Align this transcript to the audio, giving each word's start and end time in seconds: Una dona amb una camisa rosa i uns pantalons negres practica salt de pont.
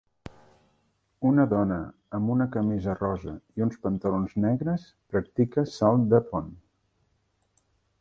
Una 1.31 1.45
dona 1.51 1.77
amb 2.19 2.33
una 2.37 2.49
camisa 2.57 2.97
rosa 3.03 3.35
i 3.61 3.67
uns 3.67 3.79
pantalons 3.85 4.35
negres 4.49 4.91
practica 5.15 5.71
salt 5.79 6.13
de 6.17 6.27
pont. 6.35 6.53